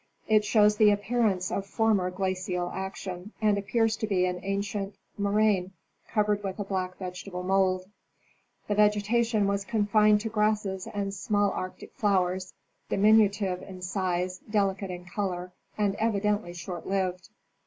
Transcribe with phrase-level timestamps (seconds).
[0.27, 5.73] It shows the appearance of former glacial action, and appears to be an ancient moraine
[6.07, 7.85] covered with a black vegetable mould.
[8.67, 12.51] The vegetation was confined to grasses and small Arctic flowers,
[12.89, 17.29] dimin utive in size, delicate in color, and evidently shortlived.